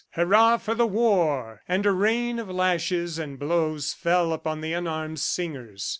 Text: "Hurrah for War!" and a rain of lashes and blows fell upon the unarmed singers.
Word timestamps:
"Hurrah 0.13 0.57
for 0.57 0.75
War!" 0.83 1.61
and 1.67 1.85
a 1.85 1.91
rain 1.91 2.39
of 2.39 2.49
lashes 2.49 3.19
and 3.19 3.37
blows 3.37 3.93
fell 3.93 4.33
upon 4.33 4.61
the 4.61 4.73
unarmed 4.73 5.19
singers. 5.19 5.87